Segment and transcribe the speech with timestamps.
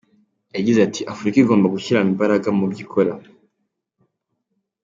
[0.55, 3.13] Yagize ati: ”Afurika igomba gushyira imbaraga mubyo ikora”.